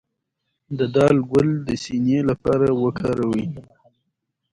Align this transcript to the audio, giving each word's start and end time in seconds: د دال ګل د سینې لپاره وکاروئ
د 0.77 0.79
دال 0.95 1.17
ګل 1.31 1.49
د 1.67 1.69
سینې 1.83 2.19
لپاره 2.29 2.67
وکاروئ 2.83 3.45